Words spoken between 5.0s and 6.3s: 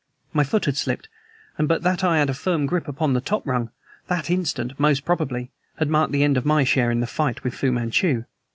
probably, had marked the